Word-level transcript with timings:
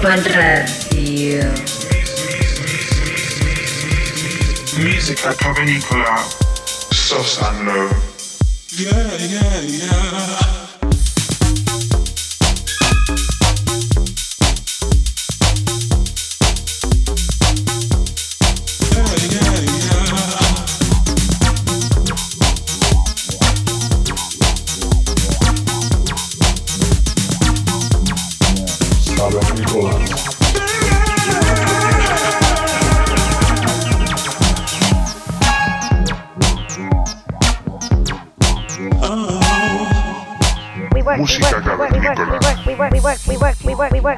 Ibiza 0.00 0.16
Global 0.16 0.22
Radio. 0.34 1.52
Musica 4.78 5.34
Cavernicola, 5.34 6.24
Sos 6.90 7.38
and 7.42 7.66
Low. 7.66 7.90
Yeah, 8.78 9.16
yeah, 9.18 9.60
yeah. 9.60 10.59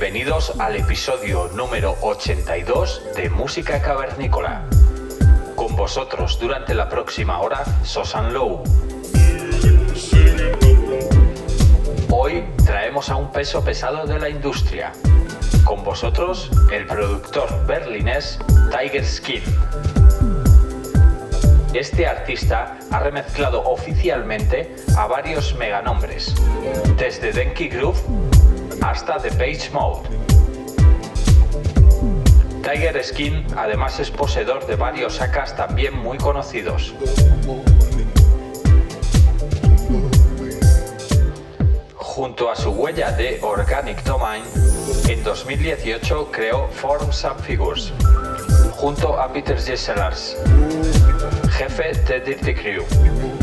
Bienvenidos 0.00 0.52
al 0.60 0.76
episodio 0.76 1.48
número 1.56 1.96
82 2.02 3.02
de 3.16 3.28
Música 3.30 3.82
Cavernícola. 3.82 4.62
Con 5.56 5.74
vosotros 5.74 6.38
durante 6.38 6.72
la 6.72 6.88
próxima 6.88 7.40
hora, 7.40 7.64
Sosan 7.82 8.32
Low. 8.32 8.62
Hoy 12.12 12.44
traemos 12.64 13.10
a 13.10 13.16
un 13.16 13.32
peso 13.32 13.64
pesado 13.64 14.06
de 14.06 14.20
la 14.20 14.28
industria. 14.28 14.92
Con 15.64 15.82
vosotros, 15.82 16.48
el 16.70 16.86
productor 16.86 17.66
berlinés 17.66 18.38
Tiger 18.70 19.04
Skin. 19.04 19.42
Este 21.74 22.06
artista 22.06 22.78
ha 22.92 23.00
remezclado 23.00 23.64
oficialmente 23.64 24.76
a 24.96 25.08
varios 25.08 25.56
meganombres, 25.56 26.36
desde 26.96 27.32
Denki 27.32 27.68
Groove 27.68 28.37
hasta 28.80 29.18
The 29.18 29.30
Page 29.30 29.70
Mode. 29.72 30.08
Tiger 32.62 33.02
Skin 33.02 33.46
además 33.56 33.98
es 33.98 34.10
poseedor 34.10 34.66
de 34.66 34.76
varios 34.76 35.16
sacas 35.16 35.56
también 35.56 35.96
muy 35.96 36.18
conocidos. 36.18 36.94
Junto 41.94 42.50
a 42.50 42.56
su 42.56 42.70
huella 42.70 43.12
de 43.12 43.38
Organic 43.42 44.02
Domain, 44.02 44.42
en 45.08 45.22
2018 45.22 46.30
creó 46.32 46.68
Forms 46.68 47.24
and 47.24 47.40
Figures, 47.40 47.92
junto 48.72 49.20
a 49.20 49.32
Peter 49.32 49.58
Jesselars, 49.60 50.36
jefe 51.52 51.92
de 52.06 52.20
Dirty 52.20 52.54
Crew 52.54 53.37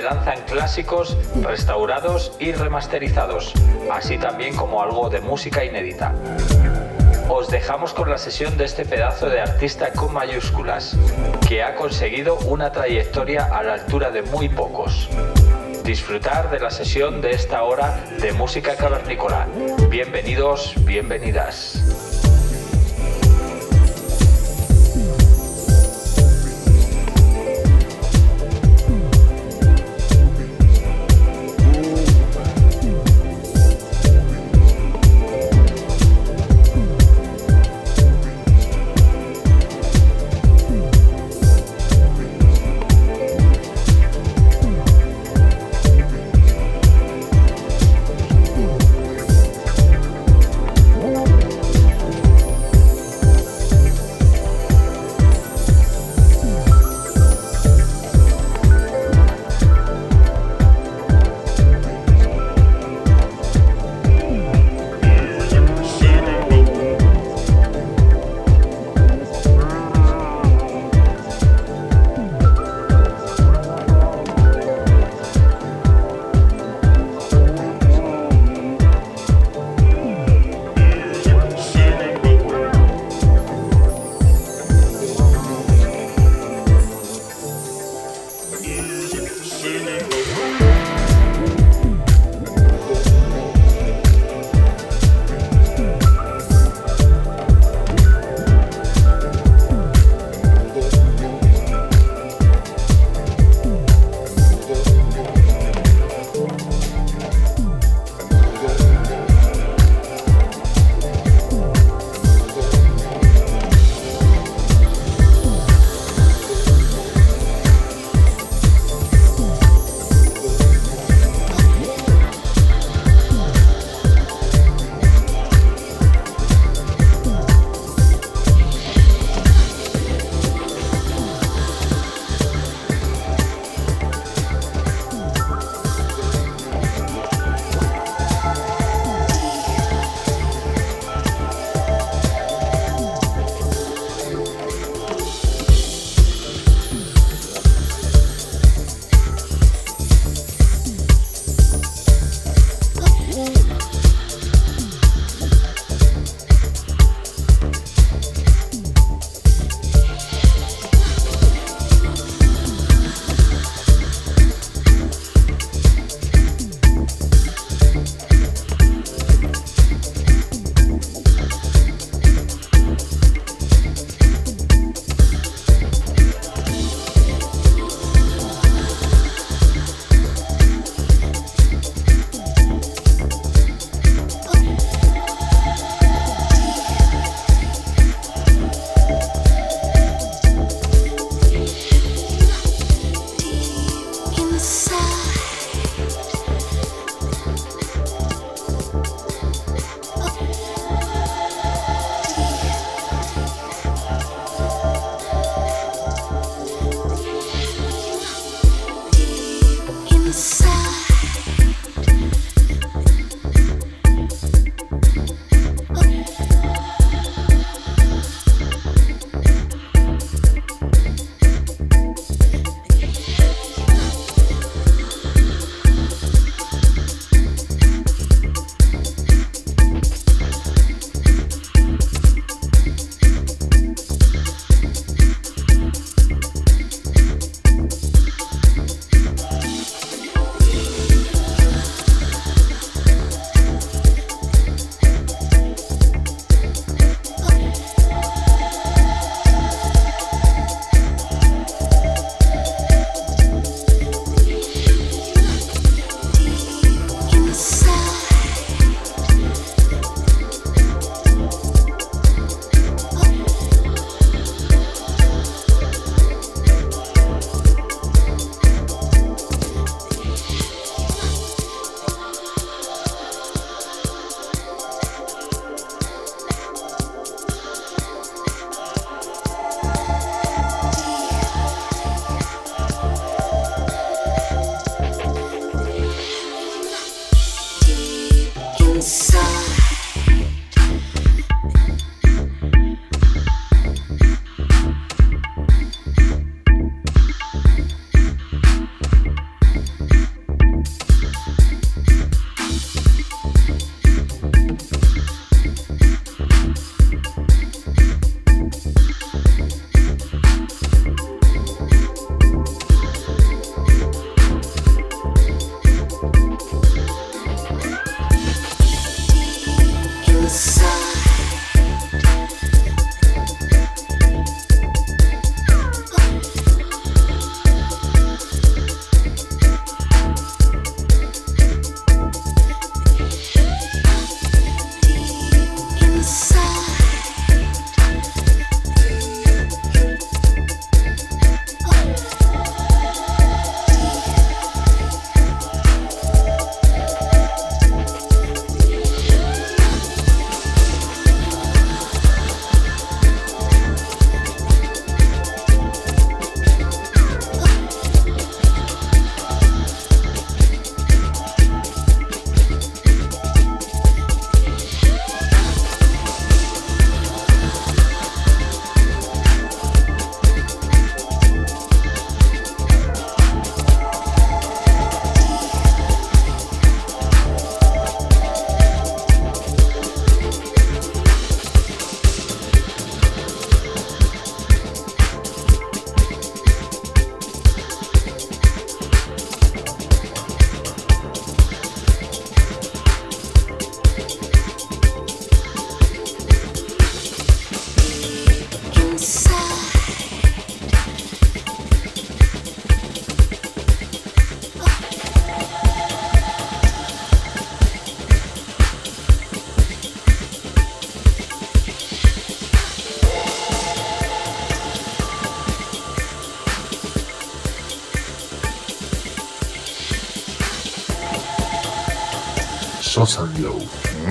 lanzan 0.00 0.40
clásicos 0.42 1.16
restaurados 1.42 2.32
y 2.38 2.52
remasterizados, 2.52 3.52
así 3.92 4.18
también 4.18 4.56
como 4.56 4.82
algo 4.82 5.08
de 5.10 5.20
música 5.20 5.64
inédita. 5.64 6.12
Os 7.28 7.48
dejamos 7.48 7.94
con 7.94 8.10
la 8.10 8.18
sesión 8.18 8.56
de 8.58 8.64
este 8.64 8.84
pedazo 8.84 9.28
de 9.28 9.40
artista 9.40 9.92
con 9.92 10.12
mayúsculas, 10.12 10.96
que 11.48 11.62
ha 11.62 11.76
conseguido 11.76 12.36
una 12.46 12.72
trayectoria 12.72 13.44
a 13.44 13.62
la 13.62 13.74
altura 13.74 14.10
de 14.10 14.22
muy 14.22 14.48
pocos. 14.48 15.08
Disfrutar 15.84 16.50
de 16.50 16.58
la 16.58 16.70
sesión 16.70 17.20
de 17.20 17.30
esta 17.30 17.62
hora 17.62 18.04
de 18.20 18.32
música 18.32 18.76
cavernícola. 18.76 19.46
Bienvenidos, 19.88 20.74
bienvenidas. 20.84 22.09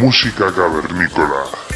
Música 0.02 0.52
cavernícola. 0.52 1.69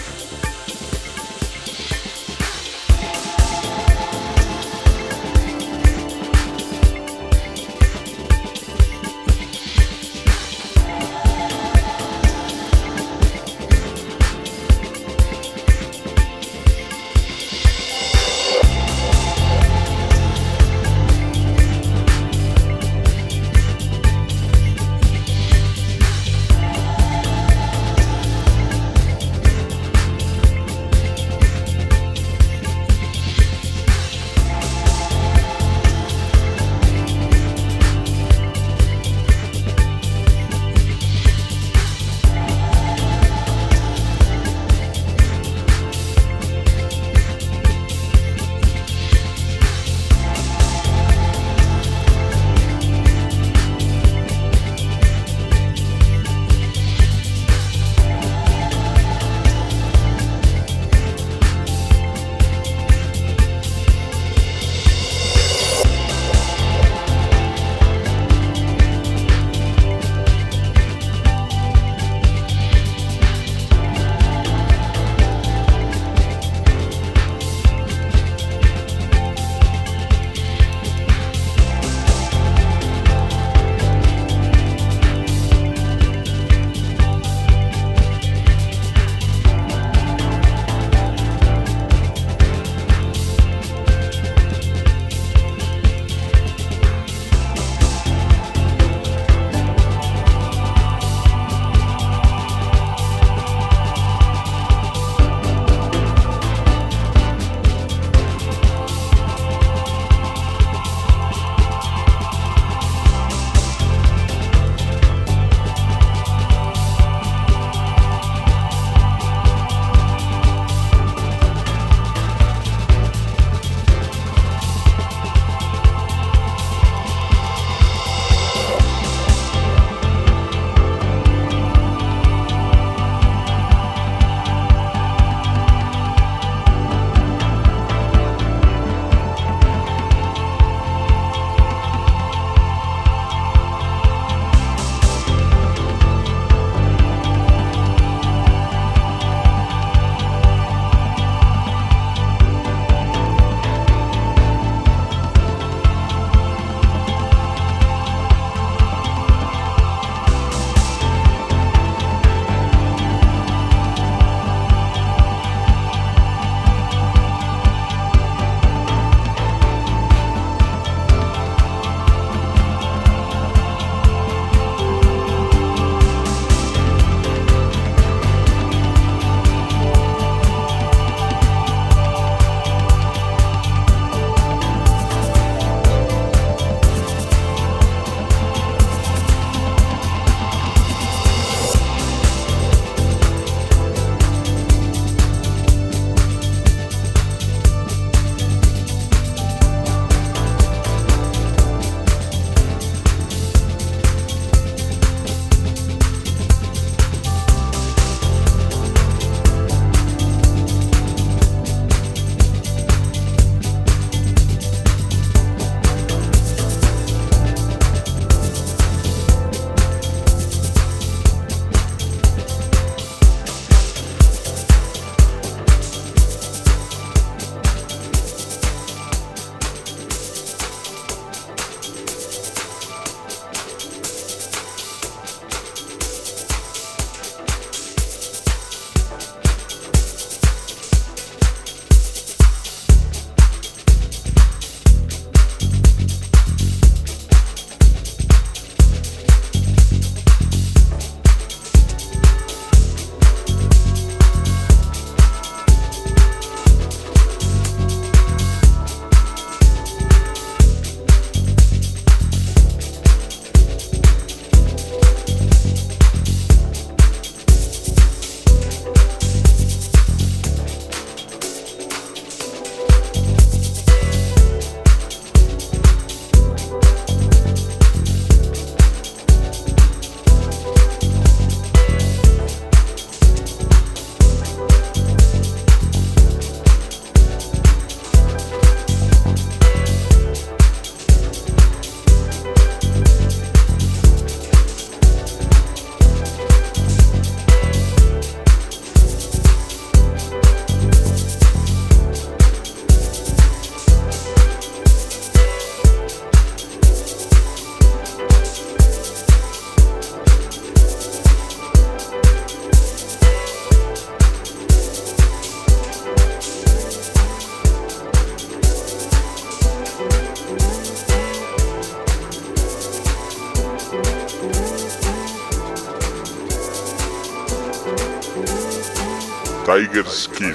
Tiger 329.73 330.03
Skin. 330.03 330.53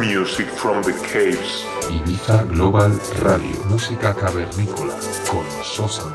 Music 0.00 0.46
from 0.46 0.82
the 0.84 0.94
Caves. 1.04 1.66
Ibiza 1.90 2.44
Global 2.48 2.98
Radio, 3.20 3.62
música 3.68 4.14
cavernícola 4.14 4.96
con 5.28 5.44
Sosa 5.62 6.08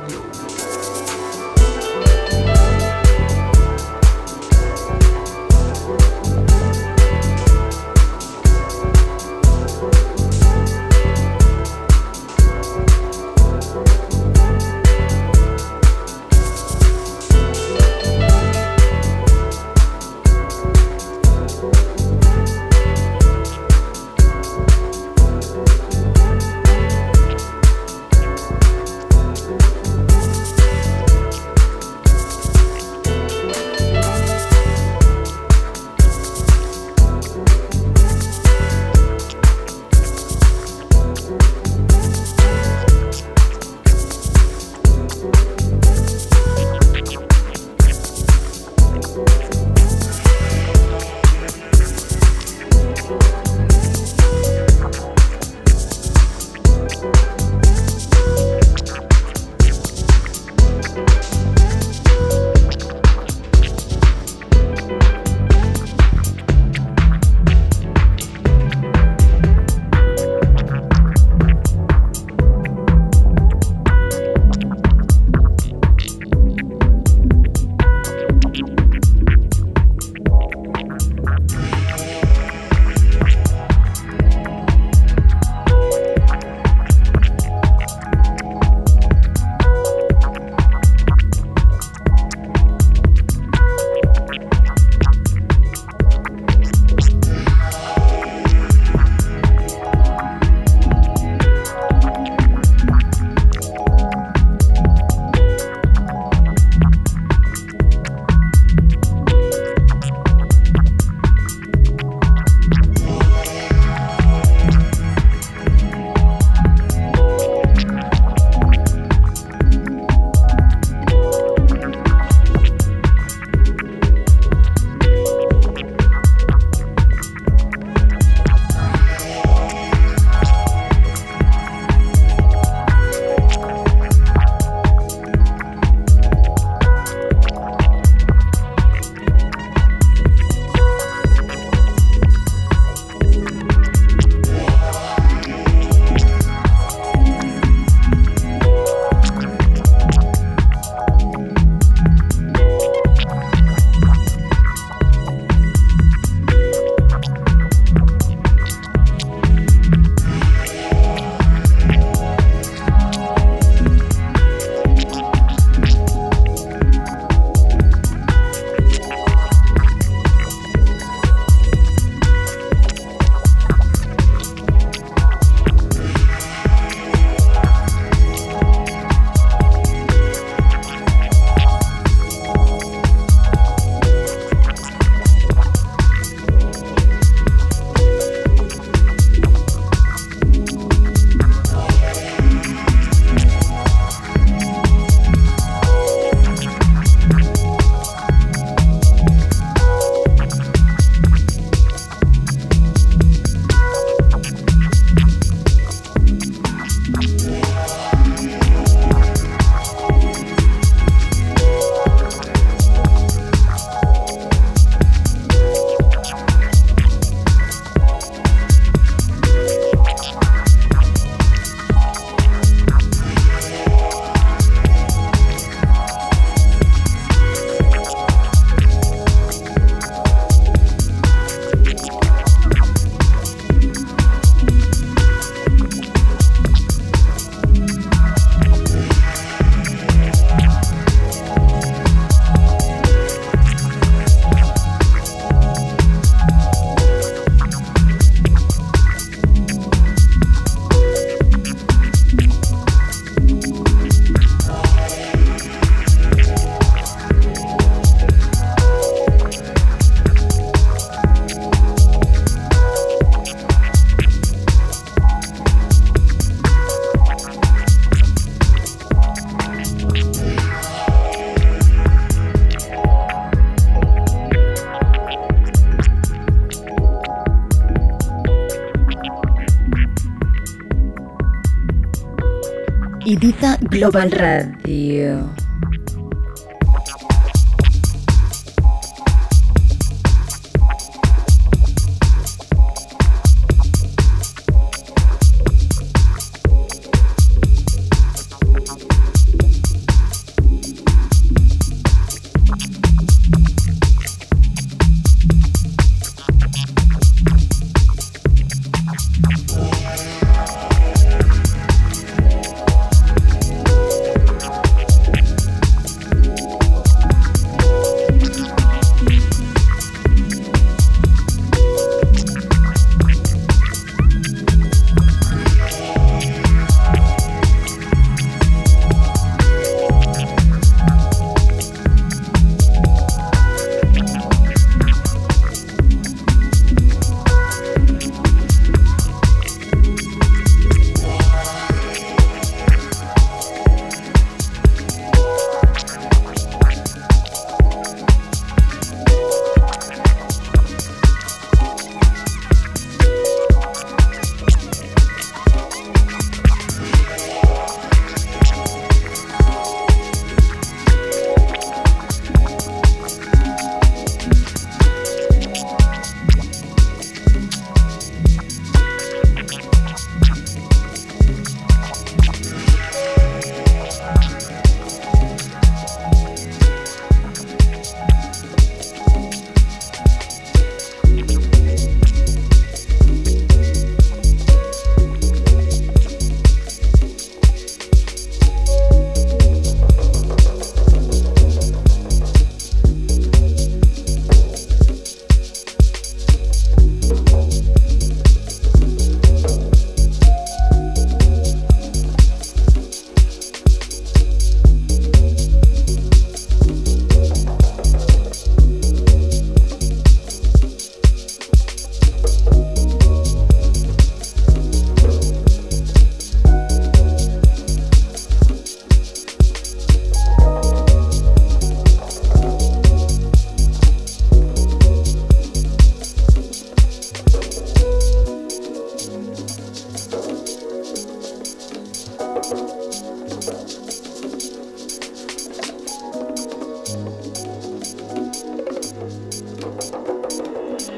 Global 284.01 284.31
Radio. 284.31 285.60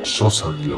Só 0.04 0.30
sangue 0.30 0.72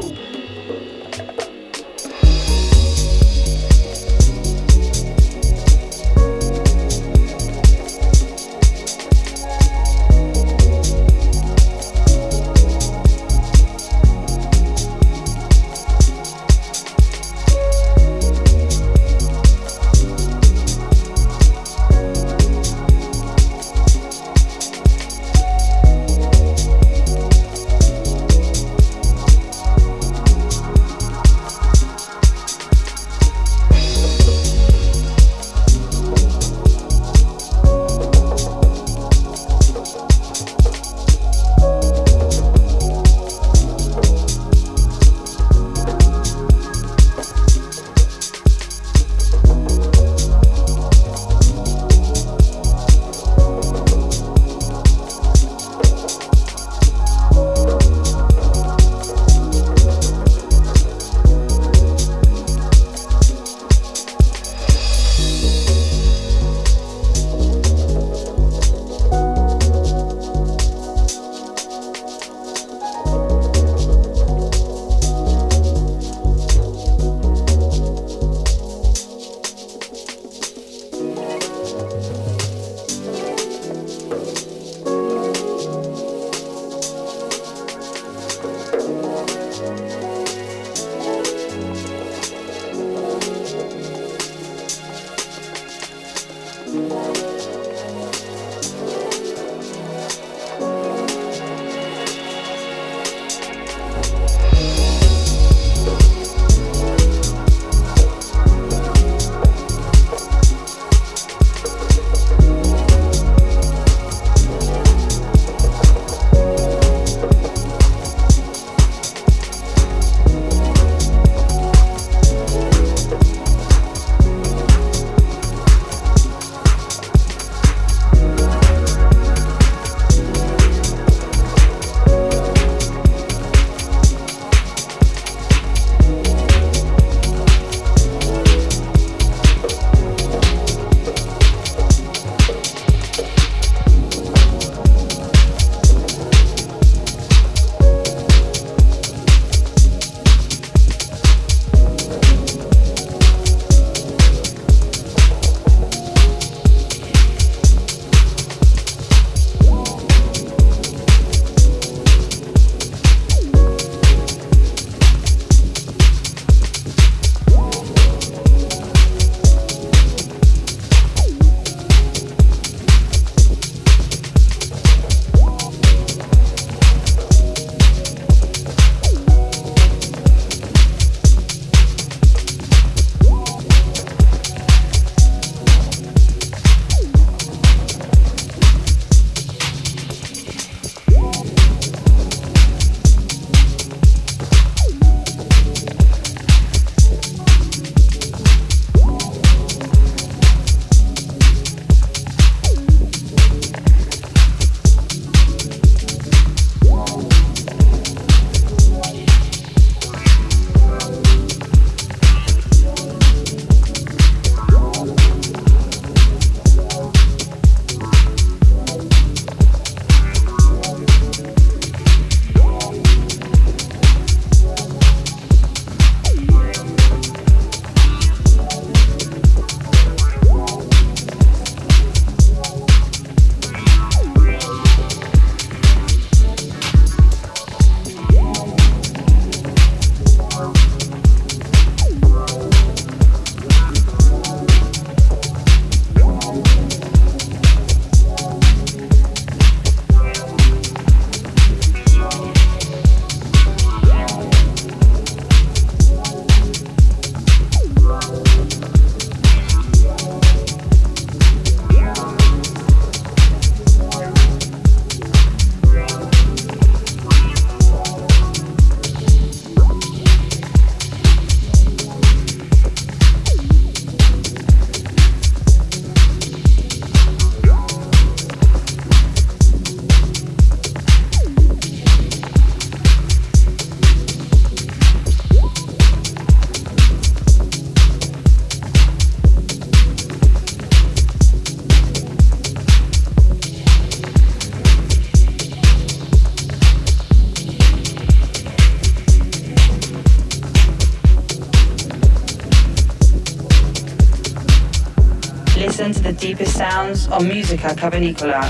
sounds 307.13 307.27
of 307.27 307.47
musica 307.47 307.89
cavernicola 307.89 308.61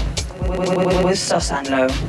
with, 0.58 0.69
with, 0.76 1.06
with, 1.06 1.17
Sosanlo. 1.17 2.05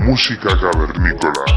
Música 0.00 0.56
cavernícola. 0.60 1.53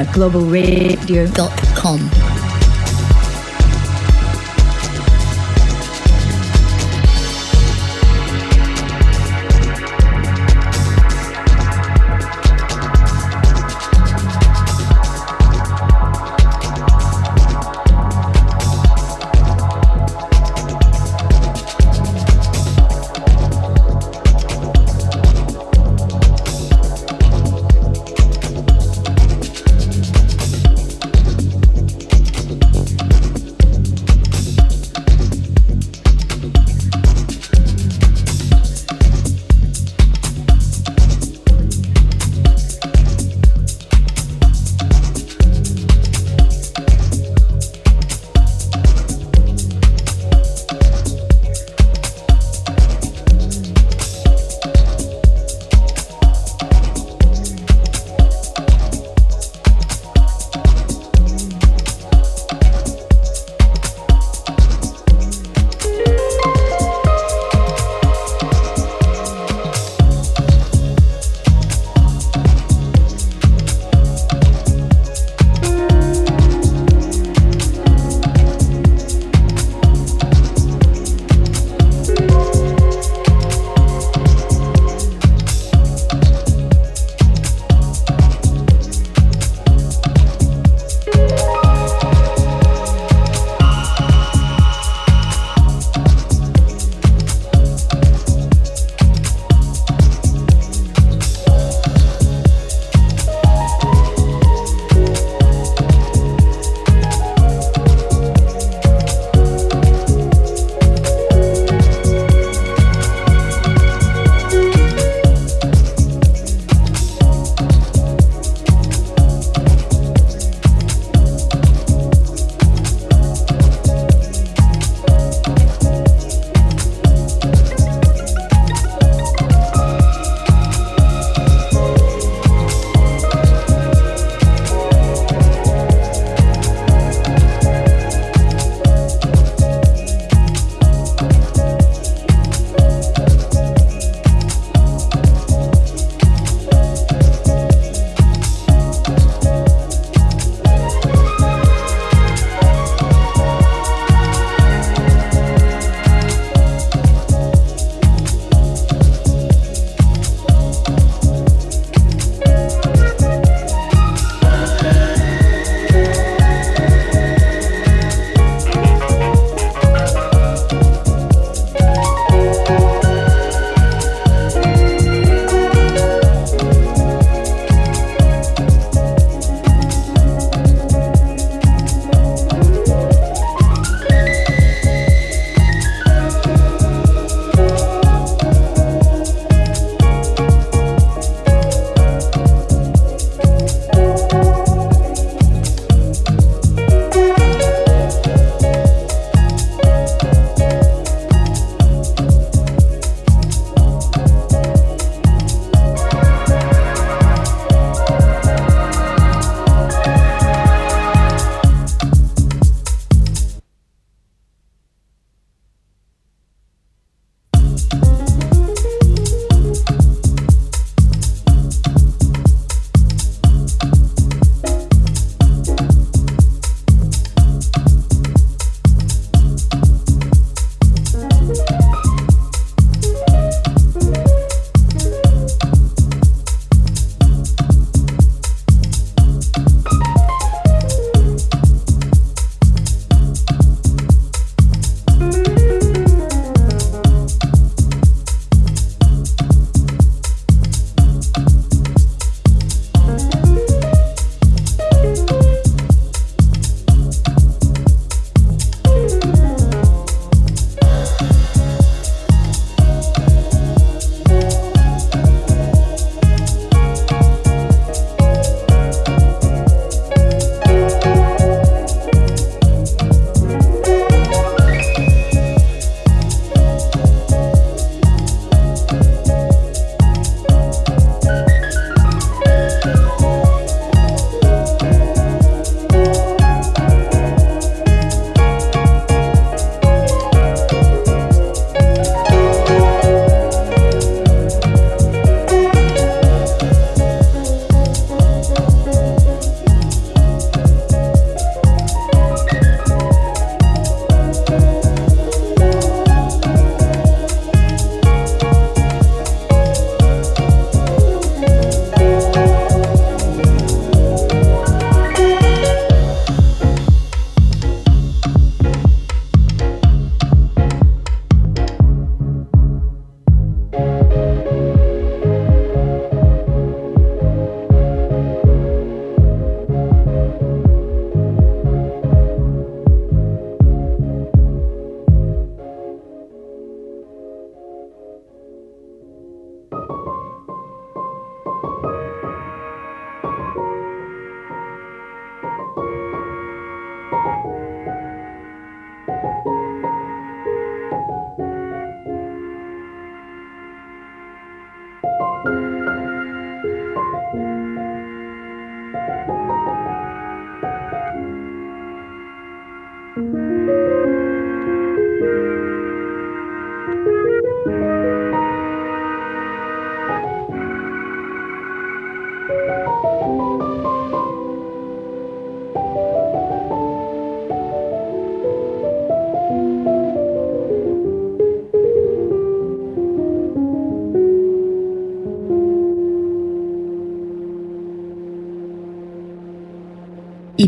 Globalradio.com. 0.00 2.41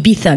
Ibiza 0.04 0.36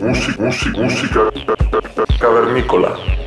Música, 0.00 1.30
cavernícola. 2.20 3.21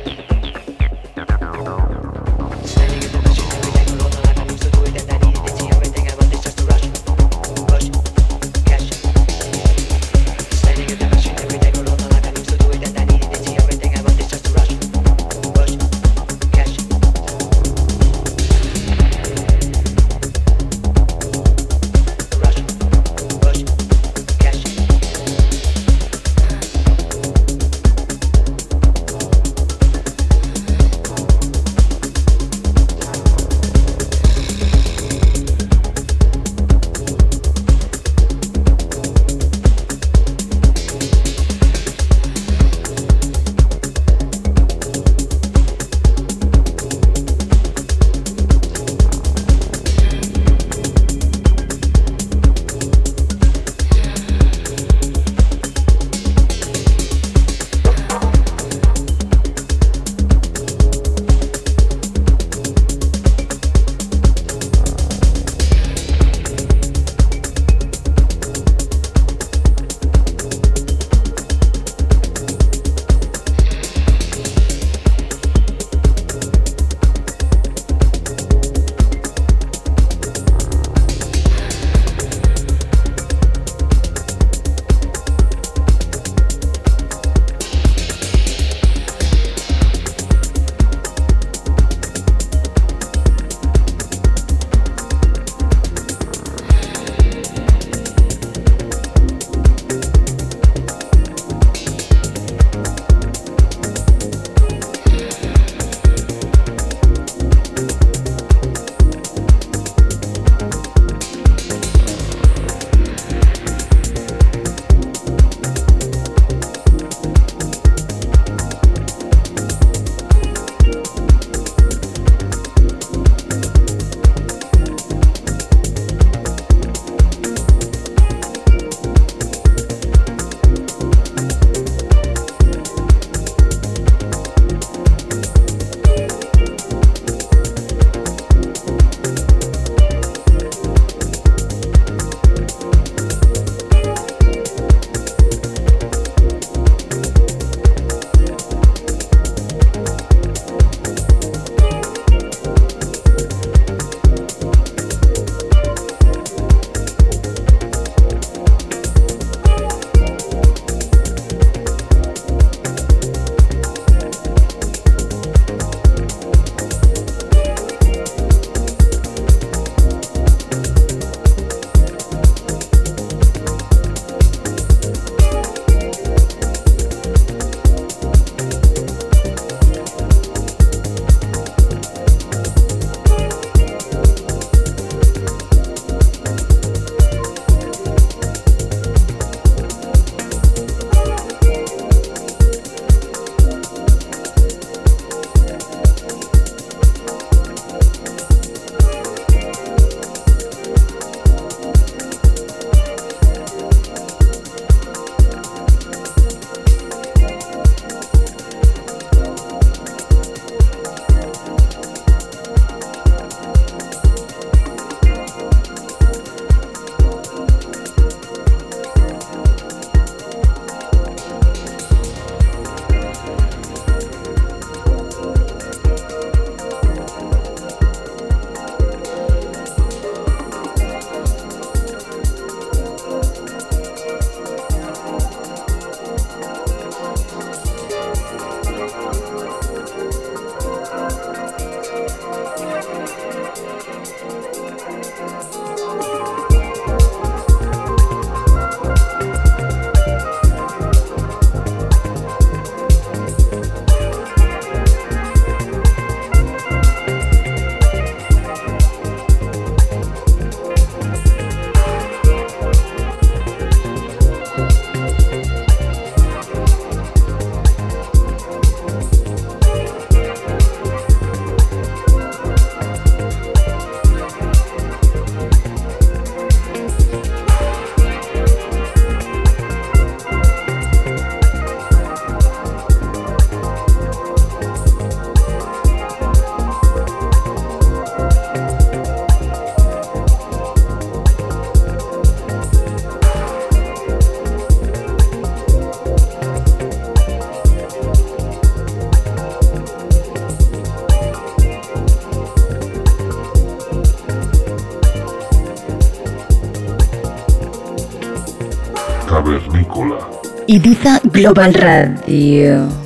Global 311.26 311.92
Radio. 311.92 313.25